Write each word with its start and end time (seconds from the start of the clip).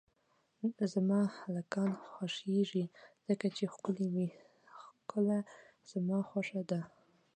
زما 0.93 1.21
هلکان 1.39 1.89
خوښیږی 2.11 2.83
ځکه 3.27 3.45
چی 3.55 3.63
ښکلی 3.73 4.07
وی 4.13 4.27
ښکله 4.79 5.37
زما 5.91 6.17
خوشه 6.29 6.61
ده 6.69 6.81